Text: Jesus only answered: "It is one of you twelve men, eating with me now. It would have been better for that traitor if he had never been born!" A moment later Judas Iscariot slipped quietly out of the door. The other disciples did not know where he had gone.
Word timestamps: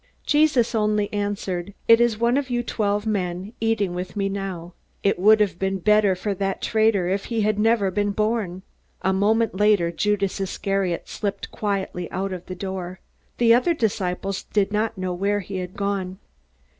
Jesus 0.25 0.73
only 0.73 1.13
answered: 1.13 1.75
"It 1.87 2.01
is 2.01 2.17
one 2.17 2.35
of 2.35 2.49
you 2.49 2.63
twelve 2.63 3.05
men, 3.05 3.53
eating 3.61 3.93
with 3.93 4.15
me 4.15 4.29
now. 4.29 4.73
It 5.03 5.19
would 5.19 5.39
have 5.39 5.59
been 5.59 5.77
better 5.77 6.15
for 6.15 6.33
that 6.33 6.59
traitor 6.59 7.07
if 7.07 7.25
he 7.25 7.41
had 7.41 7.59
never 7.59 7.91
been 7.91 8.09
born!" 8.09 8.63
A 9.03 9.13
moment 9.13 9.53
later 9.57 9.91
Judas 9.91 10.39
Iscariot 10.39 11.07
slipped 11.07 11.51
quietly 11.51 12.09
out 12.09 12.33
of 12.33 12.47
the 12.47 12.55
door. 12.55 12.99
The 13.37 13.53
other 13.53 13.75
disciples 13.75 14.41
did 14.41 14.71
not 14.71 14.97
know 14.97 15.13
where 15.13 15.41
he 15.41 15.57
had 15.57 15.75
gone. 15.75 16.17